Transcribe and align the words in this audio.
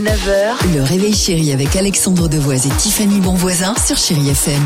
9h, 0.00 0.76
Le 0.76 0.82
réveil 0.82 1.12
chéri 1.12 1.52
avec 1.52 1.74
Alexandre 1.74 2.28
Devoise 2.28 2.66
et 2.66 2.70
Tiffany 2.70 3.20
Bonvoisin 3.20 3.74
sur 3.74 3.96
Chéri 3.96 4.28
FM. 4.30 4.62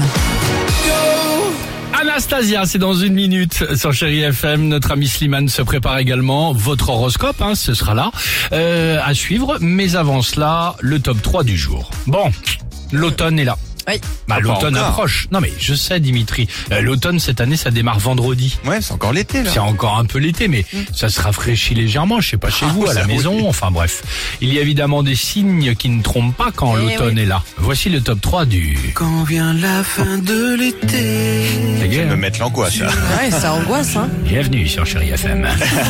Anastasia, 1.99 2.67
c'est 2.67 2.78
dans 2.78 2.92
une 2.92 3.15
minute 3.15 3.65
sur 3.75 3.95
Chéri 3.95 4.21
FM. 4.21 4.68
Notre 4.68 4.92
ami 4.92 5.08
Slimane 5.08 5.49
se 5.49 5.63
prépare 5.63 5.99
également. 5.99 6.53
Votre 6.53 6.91
horoscope, 6.91 7.41
hein, 7.41 7.55
ce 7.55 7.73
sera 7.73 7.95
là 7.95 8.11
euh, 8.53 9.00
à 9.03 9.14
suivre. 9.14 9.57
Mais 9.61 9.96
avant 9.96 10.21
cela, 10.21 10.77
le 10.81 11.00
top 11.00 11.23
3 11.23 11.45
du 11.45 11.57
jour. 11.57 11.91
Bon, 12.07 12.30
l'automne 12.93 13.39
est 13.39 13.45
là. 13.45 13.57
Oui. 13.89 14.01
Bah, 14.29 14.37
Ah, 14.39 14.41
l'automne 14.41 14.77
encore. 14.77 14.89
approche. 14.89 15.29
Non 15.33 15.41
mais 15.41 15.53
je 15.59 15.75
sais 15.75 16.01
Dimitri, 16.01 16.49
Euh, 16.71 16.81
l'automne 16.81 17.19
cette 17.19 17.41
année 17.41 17.57
ça 17.57 17.71
démarre 17.71 17.99
vendredi. 17.99 18.59
Ouais, 18.64 18.81
c'est 18.81 18.93
encore 18.93 19.12
l'été 19.12 19.43
là. 19.43 19.51
C'est 19.53 19.59
encore 19.59 19.99
un 19.99 20.05
peu 20.05 20.19
l'été, 20.19 20.49
mais 20.49 20.64
ça 20.95 21.09
se 21.09 21.21
rafraîchit 21.21 21.75
légèrement. 21.75 22.21
Je 22.21 22.31
sais 22.31 22.37
pas 22.37 22.50
chez 22.50 22.67
Ah, 22.68 22.73
vous, 22.75 22.87
à 22.89 22.95
la 22.95 23.07
maison. 23.07 23.49
Enfin 23.49 23.71
bref, 23.71 24.03
il 24.41 24.53
y 24.53 24.59
a 24.59 24.63
évidemment 24.63 25.03
des 25.03 25.14
signes 25.14 25.75
qui 25.75 25.89
ne 25.89 26.03
trompent 26.03 26.36
pas 26.36 26.50
quand 26.55 26.77
Eh 26.77 26.82
l'automne 26.82 27.18
est 27.18 27.27
là. 27.27 27.43
Voici 27.58 27.89
le 27.91 28.00
top 28.00 28.21
3 28.21 28.45
du. 28.45 28.93
Quand 28.95 29.25
vient 29.25 29.53
la 29.55 29.83
fin 29.85 30.19
de 30.19 30.55
l'été. 30.55 31.46
C'est 31.80 31.89
gay, 31.89 32.05
me 32.05 32.12
hein 32.12 32.16
mettre 32.16 32.41
l'angoisse 32.41 32.78
là. 32.78 32.91
Ouais, 33.22 33.30
ça 33.30 33.52
angoisse, 33.55 33.96
hein. 33.96 34.08
Bienvenue 34.24 34.66
sur 34.69 34.86
Chéri 34.86 35.10
FM. 35.10 35.46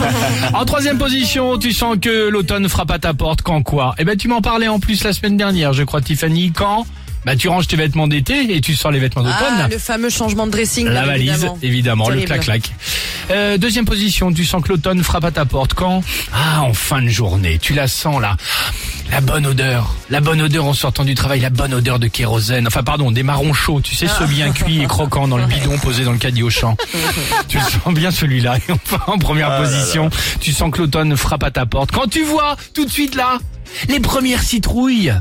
en 0.54 0.65
troisième 0.65 0.98
position, 0.98 1.59
tu 1.59 1.73
sens 1.73 1.96
que 2.01 2.29
l'automne 2.29 2.68
frappe 2.68 2.90
à 2.90 2.98
ta 2.98 3.15
porte. 3.15 3.43
Quand 3.43 3.62
quoi? 3.62 3.95
Eh 3.98 4.04
ben, 4.04 4.16
tu 4.16 4.29
m'en 4.29 4.40
parlais 4.40 4.68
en 4.68 4.80
plus 4.80 5.04
la 5.04 5.12
semaine 5.12 5.37
dernière, 5.37 5.73
je 5.73 5.82
crois, 5.82 6.01
Tiffany. 6.01 6.52
Quand? 6.52 6.87
Bah, 7.24 7.36
tu 7.36 7.48
ranges 7.48 7.68
tes 7.68 7.76
vêtements 7.76 8.08
d'été 8.08 8.56
et 8.56 8.60
tu 8.60 8.74
sors 8.74 8.90
les 8.90 8.98
vêtements 8.98 9.22
d'automne. 9.22 9.38
Ah, 9.60 9.68
le 9.68 9.78
fameux 9.78 10.10
changement 10.10 10.46
de 10.46 10.52
dressing. 10.52 10.88
La 10.88 11.04
valise, 11.04 11.30
évidemment. 11.30 11.58
évidemment, 11.62 12.08
le 12.08 12.20
clac-clac. 12.22 12.72
Euh, 13.30 13.58
deuxième 13.58 13.84
position, 13.84 14.32
tu 14.32 14.45
sens 14.45 14.62
que 14.62 14.70
l'automne 14.70 15.02
frappe 15.04 15.24
à 15.24 15.30
ta 15.30 15.45
porte. 15.45 15.74
Quand 15.74 16.02
Ah, 16.32 16.62
en 16.62 16.74
fin 16.74 17.00
de 17.00 17.08
journée, 17.08 17.58
tu 17.60 17.74
la 17.74 17.86
sens 17.86 18.20
là. 18.20 18.36
La 19.12 19.20
bonne 19.20 19.46
odeur, 19.46 19.95
la 20.10 20.20
bonne 20.20 20.40
odeur 20.40 20.64
en 20.64 20.72
sortant 20.72 21.04
du 21.04 21.14
travail, 21.14 21.40
la 21.40 21.50
bonne 21.50 21.74
odeur 21.74 21.98
de 21.98 22.06
kérosène. 22.08 22.66
Enfin, 22.66 22.82
pardon, 22.82 23.10
des 23.10 23.23
marrons 23.23 23.52
chauds, 23.52 23.80
tu 23.80 23.95
sais, 23.95 24.09
ceux 24.09 24.26
bien 24.26 24.51
cuits 24.52 24.82
et 24.82 24.86
croquants 24.86 25.29
dans 25.29 25.36
le 25.38 25.46
bidon 25.46 25.79
posé 25.79 26.04
dans 26.04 26.12
le 26.12 26.18
caddie 26.18 26.42
au 26.42 26.51
champ. 26.51 26.76
tu 27.48 27.59
sens 27.60 27.92
bien 27.95 28.10
celui-là. 28.10 28.57
Et 28.68 28.73
enfin, 28.73 29.01
en 29.07 29.18
première 29.18 29.51
Ah 29.51 29.60
là 29.60 29.68
position, 29.68 30.10
tu 30.40 30.52
sens 30.52 30.73
que 30.73 30.79
l'automne 30.79 31.16
frappe 31.16 31.45
à 31.45 31.51
ta 31.51 31.66
porte. 31.66 31.92
Quand 31.92 32.09
tu 32.10 32.24
vois, 32.24 32.57
tout 32.74 32.84
de 32.84 32.90
suite 32.90 33.14
là, 33.14 33.38
les 33.88 34.01
premières 34.01 34.42
citrouilles. 34.42 35.12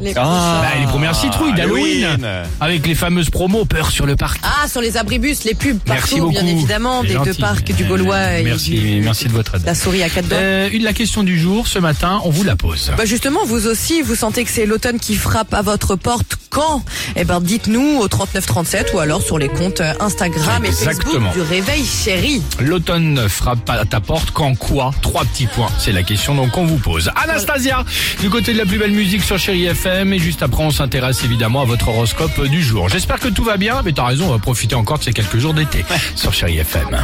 Les- 0.00 0.12
Ah, 0.16 0.60
Bah, 0.62 0.68
les 0.80 0.86
premières 0.86 1.14
citrouilles 1.14 1.54
d'Halloween. 1.54 2.04
Halloween. 2.04 2.28
Avec 2.60 2.86
les 2.86 2.94
fameuses 2.94 3.30
promos, 3.30 3.64
peur 3.64 3.90
sur 3.90 4.06
le 4.06 4.16
parc. 4.16 4.40
Ah, 4.42 4.66
sur 4.68 4.80
les 4.80 4.96
abribus, 4.96 5.44
les 5.44 5.54
pubs 5.54 5.78
Merci 5.86 6.00
partout, 6.16 6.16
beaucoup. 6.26 6.30
bien 6.32 6.46
évidemment, 6.46 7.02
des 7.04 7.16
deux 7.24 7.34
parcs 7.34 7.72
du 7.72 7.84
Gaulois 7.84 8.38
et 8.38 8.42
Merci, 8.42 8.70
du, 8.78 9.00
merci 9.02 9.26
de 9.26 9.32
votre 9.32 9.54
aide. 9.54 9.62
la 9.64 9.74
souris 9.74 10.02
à 10.02 10.08
quatre 10.10 10.26
dents. 10.28 10.36
Euh, 10.38 10.68
une 10.72 10.82
la 10.82 10.92
question 10.92 11.22
du 11.22 11.38
jour 11.38 11.68
ce 11.68 11.78
matin, 11.78 12.20
on 12.24 12.30
vous 12.30 12.42
la 12.44 12.56
pose. 12.56 12.90
Bah 12.96 13.04
justement, 13.04 13.40
vous 13.46 13.66
aussi, 13.68 14.02
vous 14.02 14.16
sentez 14.16 14.44
que 14.44 14.50
c'est 14.50 14.66
l'automne 14.66 14.98
qui 14.98 15.14
frappe 15.14 15.54
à 15.54 15.62
votre 15.62 15.94
porte 15.96 16.33
quand 16.54 16.82
Eh 17.16 17.24
ben, 17.24 17.40
dites-nous 17.40 17.98
au 18.00 18.06
3937 18.08 18.92
ou 18.94 19.00
alors 19.00 19.20
sur 19.20 19.38
les 19.38 19.48
comptes 19.48 19.82
Instagram 20.00 20.64
Exactement. 20.64 21.10
et 21.12 21.14
Facebook 21.20 21.32
du 21.34 21.40
Réveil 21.42 21.84
Chéri. 21.84 22.42
L'automne 22.60 23.28
frappe 23.28 23.68
à 23.68 23.84
ta 23.84 24.00
porte 24.00 24.30
quand 24.30 24.54
quoi? 24.54 24.92
Trois 25.02 25.24
petits 25.24 25.46
points. 25.46 25.68
C'est 25.78 25.90
la 25.92 26.04
question 26.04 26.34
donc 26.36 26.52
qu'on 26.52 26.64
vous 26.64 26.76
pose. 26.78 27.10
Anastasia, 27.22 27.84
du 28.20 28.30
côté 28.30 28.52
de 28.52 28.58
la 28.58 28.66
plus 28.66 28.78
belle 28.78 28.92
musique 28.92 29.22
sur 29.24 29.36
Chéri 29.38 29.64
FM 29.66 30.12
et 30.12 30.18
juste 30.20 30.42
après 30.42 30.62
on 30.62 30.70
s'intéresse 30.70 31.24
évidemment 31.24 31.62
à 31.62 31.64
votre 31.64 31.88
horoscope 31.88 32.40
du 32.46 32.62
jour. 32.62 32.88
J'espère 32.88 33.18
que 33.18 33.28
tout 33.28 33.44
va 33.44 33.56
bien, 33.56 33.82
mais 33.84 33.92
t'as 33.92 34.06
raison, 34.06 34.26
on 34.28 34.32
va 34.32 34.38
profiter 34.38 34.76
encore 34.76 34.98
de 35.00 35.04
ces 35.04 35.12
quelques 35.12 35.38
jours 35.38 35.54
d'été 35.54 35.84
sur 36.14 36.32
Chéri 36.32 36.58
FM. 36.58 36.96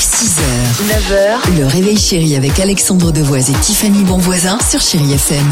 6h, 0.00 0.40
9h, 0.88 1.58
le 1.60 1.66
réveil 1.66 1.98
chéri 1.98 2.34
avec 2.34 2.58
Alexandre 2.58 3.12
Devoise 3.12 3.50
et 3.50 3.54
Tiffany 3.54 4.02
Bonvoisin 4.04 4.58
sur 4.68 4.80
Chéri 4.80 5.12
FM. 5.12 5.46